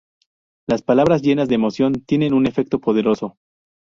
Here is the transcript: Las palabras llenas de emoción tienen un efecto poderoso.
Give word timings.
Las 0.67 0.81
palabras 0.81 1.21
llenas 1.21 1.47
de 1.47 1.53
emoción 1.53 2.01
tienen 2.07 2.33
un 2.33 2.47
efecto 2.47 2.79
poderoso. 2.79 3.37